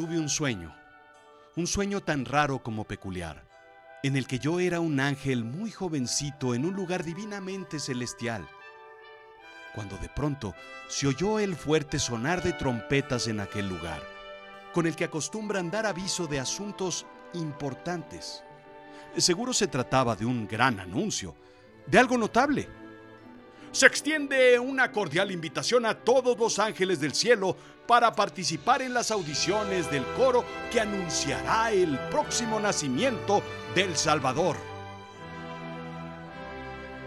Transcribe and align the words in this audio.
tuve 0.00 0.18
un 0.18 0.30
sueño, 0.30 0.74
un 1.56 1.66
sueño 1.66 2.00
tan 2.00 2.24
raro 2.24 2.62
como 2.62 2.84
peculiar, 2.84 3.44
en 4.02 4.16
el 4.16 4.26
que 4.26 4.38
yo 4.38 4.58
era 4.58 4.80
un 4.80 4.98
ángel 4.98 5.44
muy 5.44 5.70
jovencito 5.70 6.54
en 6.54 6.64
un 6.64 6.72
lugar 6.72 7.04
divinamente 7.04 7.78
celestial, 7.78 8.48
cuando 9.74 9.98
de 9.98 10.08
pronto 10.08 10.54
se 10.88 11.06
oyó 11.06 11.38
el 11.38 11.54
fuerte 11.54 11.98
sonar 11.98 12.42
de 12.42 12.54
trompetas 12.54 13.28
en 13.28 13.40
aquel 13.40 13.68
lugar, 13.68 14.02
con 14.72 14.86
el 14.86 14.96
que 14.96 15.04
acostumbran 15.04 15.70
dar 15.70 15.84
aviso 15.84 16.26
de 16.26 16.40
asuntos 16.40 17.04
importantes. 17.34 18.42
Seguro 19.18 19.52
se 19.52 19.66
trataba 19.66 20.16
de 20.16 20.24
un 20.24 20.48
gran 20.48 20.80
anuncio, 20.80 21.36
de 21.86 21.98
algo 21.98 22.16
notable. 22.16 22.70
Se 23.72 23.86
extiende 23.86 24.58
una 24.58 24.90
cordial 24.90 25.30
invitación 25.30 25.86
a 25.86 25.94
todos 25.94 26.36
los 26.36 26.58
ángeles 26.58 27.00
del 27.00 27.14
cielo 27.14 27.56
para 27.86 28.12
participar 28.12 28.82
en 28.82 28.92
las 28.92 29.12
audiciones 29.12 29.88
del 29.92 30.04
coro 30.16 30.44
que 30.72 30.80
anunciará 30.80 31.70
el 31.70 31.96
próximo 32.10 32.58
nacimiento 32.58 33.42
del 33.76 33.96
Salvador. 33.96 34.56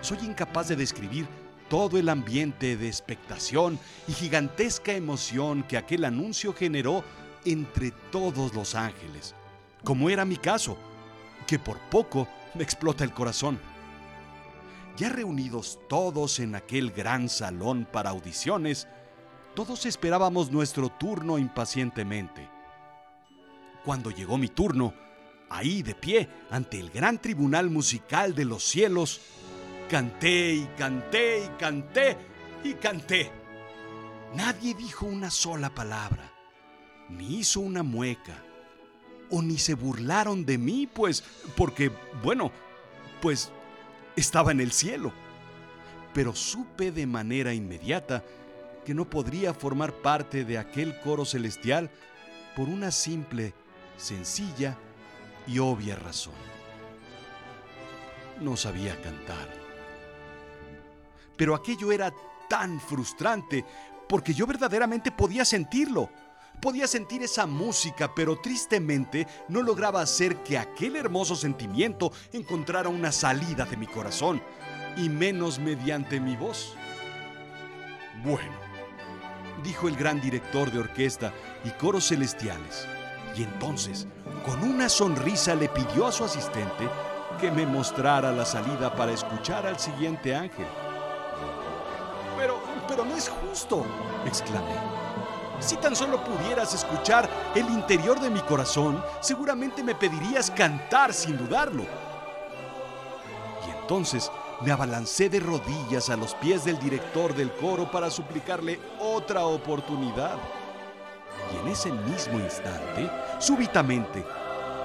Soy 0.00 0.18
incapaz 0.22 0.68
de 0.68 0.76
describir 0.76 1.26
todo 1.68 1.98
el 1.98 2.08
ambiente 2.08 2.76
de 2.76 2.86
expectación 2.86 3.80
y 4.06 4.12
gigantesca 4.12 4.92
emoción 4.92 5.64
que 5.64 5.76
aquel 5.76 6.04
anuncio 6.04 6.54
generó 6.54 7.02
entre 7.44 7.90
todos 8.12 8.54
los 8.54 8.76
ángeles, 8.76 9.34
como 9.82 10.08
era 10.08 10.24
mi 10.24 10.36
caso, 10.36 10.78
que 11.48 11.58
por 11.58 11.78
poco 11.90 12.28
me 12.54 12.62
explota 12.62 13.02
el 13.02 13.12
corazón. 13.12 13.58
Ya 14.96 15.08
reunidos 15.08 15.80
todos 15.88 16.38
en 16.38 16.54
aquel 16.54 16.92
gran 16.92 17.28
salón 17.28 17.86
para 17.90 18.10
audiciones, 18.10 18.86
todos 19.54 19.86
esperábamos 19.86 20.52
nuestro 20.52 20.88
turno 20.88 21.36
impacientemente. 21.38 22.48
Cuando 23.84 24.10
llegó 24.10 24.38
mi 24.38 24.48
turno, 24.48 24.94
ahí 25.50 25.82
de 25.82 25.96
pie 25.96 26.28
ante 26.50 26.78
el 26.78 26.90
gran 26.90 27.20
tribunal 27.20 27.70
musical 27.70 28.36
de 28.36 28.44
los 28.44 28.62
cielos, 28.62 29.20
canté 29.90 30.54
y 30.54 30.64
canté 30.78 31.44
y 31.44 31.48
canté 31.58 32.16
y 32.62 32.74
canté. 32.74 33.32
Nadie 34.34 34.74
dijo 34.74 35.06
una 35.06 35.30
sola 35.30 35.70
palabra, 35.70 36.32
ni 37.08 37.38
hizo 37.38 37.60
una 37.60 37.82
mueca, 37.82 38.42
o 39.30 39.42
ni 39.42 39.58
se 39.58 39.74
burlaron 39.74 40.44
de 40.44 40.56
mí, 40.56 40.86
pues, 40.86 41.24
porque, 41.56 41.90
bueno, 42.22 42.52
pues 43.20 43.50
estaba 44.16 44.52
en 44.52 44.60
el 44.60 44.72
cielo. 44.72 45.12
Pero 46.12 46.34
supe 46.34 46.92
de 46.92 47.06
manera 47.06 47.52
inmediata 47.52 48.22
que 48.84 48.94
no 48.94 49.08
podría 49.08 49.54
formar 49.54 49.92
parte 49.92 50.44
de 50.44 50.58
aquel 50.58 51.00
coro 51.00 51.24
celestial 51.24 51.90
por 52.54 52.68
una 52.68 52.90
simple, 52.90 53.52
sencilla 53.96 54.76
y 55.46 55.58
obvia 55.58 55.96
razón. 55.96 56.34
No 58.40 58.56
sabía 58.56 59.00
cantar. 59.00 59.48
Pero 61.36 61.54
aquello 61.54 61.90
era 61.90 62.12
tan 62.48 62.80
frustrante 62.80 63.64
porque 64.08 64.34
yo 64.34 64.46
verdaderamente 64.46 65.10
podía 65.10 65.44
sentirlo. 65.44 66.10
Podía 66.60 66.86
sentir 66.86 67.22
esa 67.22 67.46
música, 67.46 68.14
pero 68.14 68.38
tristemente 68.40 69.26
no 69.48 69.62
lograba 69.62 70.00
hacer 70.00 70.36
que 70.42 70.56
aquel 70.56 70.96
hermoso 70.96 71.36
sentimiento 71.36 72.10
encontrara 72.32 72.88
una 72.88 73.12
salida 73.12 73.64
de 73.66 73.76
mi 73.76 73.86
corazón, 73.86 74.42
y 74.96 75.08
menos 75.08 75.58
mediante 75.58 76.20
mi 76.20 76.36
voz. 76.36 76.74
Bueno, 78.24 78.54
dijo 79.62 79.88
el 79.88 79.96
gran 79.96 80.20
director 80.20 80.70
de 80.70 80.78
orquesta 80.78 81.32
y 81.64 81.70
coros 81.70 82.08
celestiales, 82.08 82.86
y 83.36 83.42
entonces, 83.42 84.06
con 84.46 84.62
una 84.62 84.88
sonrisa, 84.88 85.54
le 85.54 85.68
pidió 85.68 86.06
a 86.06 86.12
su 86.12 86.24
asistente 86.24 86.88
que 87.40 87.50
me 87.50 87.66
mostrara 87.66 88.30
la 88.32 88.44
salida 88.44 88.94
para 88.94 89.12
escuchar 89.12 89.66
al 89.66 89.78
siguiente 89.78 90.34
ángel. 90.34 90.66
Pero, 92.36 92.60
pero 92.86 93.04
no 93.04 93.16
es 93.16 93.28
justo, 93.28 93.84
exclamé. 94.24 94.74
Si 95.60 95.76
tan 95.76 95.96
solo 95.96 96.22
pudieras 96.22 96.74
escuchar 96.74 97.28
el 97.54 97.66
interior 97.70 98.20
de 98.20 98.30
mi 98.30 98.40
corazón, 98.40 99.02
seguramente 99.20 99.82
me 99.82 99.94
pedirías 99.94 100.50
cantar 100.50 101.14
sin 101.14 101.36
dudarlo. 101.38 101.84
Y 103.66 103.70
entonces 103.70 104.30
me 104.60 104.72
abalancé 104.72 105.28
de 105.28 105.40
rodillas 105.40 106.10
a 106.10 106.16
los 106.16 106.34
pies 106.34 106.64
del 106.64 106.78
director 106.78 107.34
del 107.34 107.52
coro 107.52 107.90
para 107.90 108.10
suplicarle 108.10 108.78
otra 108.98 109.44
oportunidad. 109.44 110.36
Y 111.52 111.58
en 111.58 111.68
ese 111.68 111.92
mismo 111.92 112.38
instante, 112.38 113.10
súbitamente, 113.38 114.24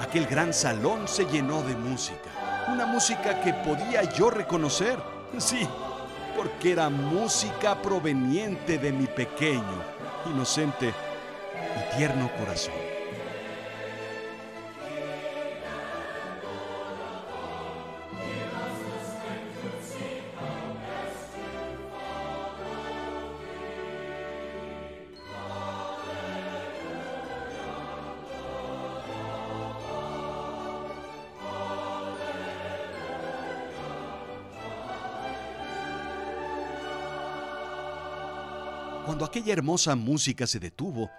aquel 0.00 0.26
gran 0.26 0.52
salón 0.52 1.06
se 1.08 1.26
llenó 1.26 1.62
de 1.62 1.76
música. 1.76 2.30
Una 2.68 2.86
música 2.86 3.40
que 3.40 3.52
podía 3.54 4.02
yo 4.14 4.30
reconocer. 4.30 4.98
Sí, 5.38 5.66
porque 6.36 6.72
era 6.72 6.88
música 6.88 7.80
proveniente 7.80 8.78
de 8.78 8.92
mi 8.92 9.06
pequeño, 9.06 9.82
inocente 10.26 10.92
y 11.76 11.96
tierno 11.96 12.30
corazón. 12.38 12.91
Cuando 39.04 39.24
aquella 39.24 39.52
hermosa 39.52 39.96
música 39.96 40.46
se 40.46 40.60
detuvo, 40.60 41.10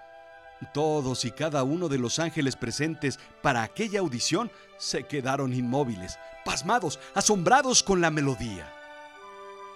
todos 0.73 1.25
y 1.25 1.31
cada 1.31 1.63
uno 1.63 1.89
de 1.89 1.97
los 1.97 2.19
ángeles 2.19 2.55
presentes 2.55 3.19
para 3.41 3.63
aquella 3.63 3.99
audición 3.99 4.49
se 4.77 5.03
quedaron 5.03 5.53
inmóviles, 5.53 6.17
pasmados, 6.45 6.99
asombrados 7.13 7.83
con 7.83 7.99
la 7.99 8.09
melodía. 8.09 8.71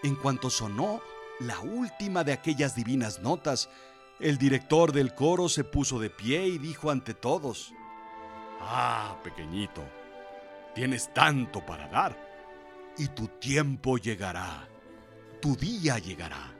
En 0.03 0.16
cuanto 0.16 0.50
sonó 0.50 1.01
la 1.41 1.59
última 1.59 2.23
de 2.23 2.31
aquellas 2.31 2.75
divinas 2.75 3.19
notas, 3.19 3.69
el 4.19 4.38
director 4.38 4.94
del 4.94 5.13
coro 5.13 5.50
se 5.50 5.66
puso 5.66 6.00
de 6.00 6.09
pie 6.09 6.47
y 6.47 6.57
dijo 6.57 6.89
ante 6.89 7.13
todos, 7.13 7.74
Ah, 8.62 9.18
pequeñito, 9.24 9.84
tienes 10.74 11.13
tanto 11.13 11.66
para 11.66 11.88
dar, 11.88 12.18
y 12.97 13.09
tu 13.09 13.28
tiempo 13.28 13.97
llegará, 13.97 14.68
tu 15.41 15.56
día 15.56 16.00
llegará. 16.00 16.56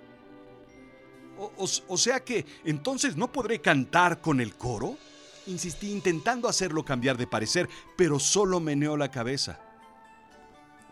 O, 1.38 1.98
sea 1.98 2.24
que 2.24 2.46
entonces 2.66 3.16
no 3.16 3.32
podré 3.32 3.62
cantar 3.62 4.22
con 4.22 4.42
el 4.42 4.56
coro? 4.56 4.98
Insistí 5.46 5.92
intentando 5.92 6.48
hacerlo 6.48 6.84
cambiar 6.84 7.18
de 7.18 7.28
parecer, 7.28 7.70
pero 7.96 8.20
solo 8.20 8.60
meneó 8.60 8.98
la 8.98 9.12
cabeza. 9.12 9.60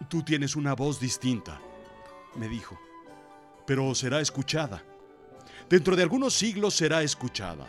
Tú 0.07 0.23
tienes 0.23 0.55
una 0.55 0.75
voz 0.75 0.99
distinta, 0.99 1.59
me 2.35 2.47
dijo, 2.47 2.79
pero 3.65 3.93
será 3.95 4.21
escuchada. 4.21 4.83
Dentro 5.69 5.95
de 5.95 6.03
algunos 6.03 6.33
siglos 6.33 6.75
será 6.75 7.01
escuchada. 7.01 7.67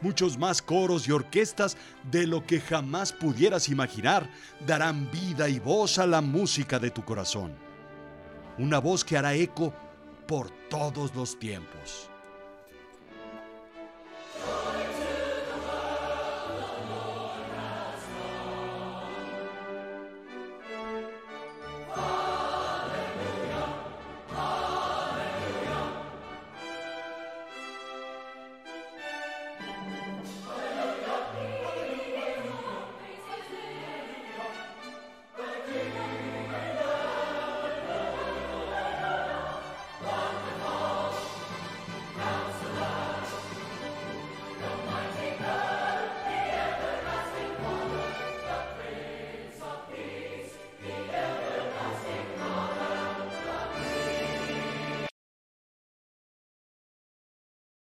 Muchos 0.00 0.38
más 0.38 0.62
coros 0.62 1.08
y 1.08 1.12
orquestas 1.12 1.76
de 2.08 2.26
lo 2.26 2.46
que 2.46 2.60
jamás 2.60 3.12
pudieras 3.12 3.68
imaginar 3.68 4.30
darán 4.64 5.10
vida 5.10 5.48
y 5.48 5.58
voz 5.58 5.98
a 5.98 6.06
la 6.06 6.20
música 6.20 6.78
de 6.78 6.90
tu 6.90 7.04
corazón. 7.04 7.52
Una 8.58 8.78
voz 8.78 9.04
que 9.04 9.16
hará 9.16 9.34
eco 9.34 9.74
por 10.28 10.50
todos 10.68 11.14
los 11.16 11.38
tiempos. 11.38 12.10